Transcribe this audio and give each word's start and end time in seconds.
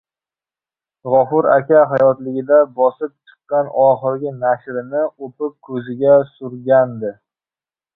G‘afur 1.15 1.47
aka 1.57 1.83
hayotligida 1.91 2.59
bosilib 2.81 3.13
chiqqan 3.33 3.71
oxirgi 3.85 4.35
nashrini 4.49 5.07
o‘pib 5.15 5.57
ko‘ziga 5.71 6.21
surtgandi. 6.37 7.19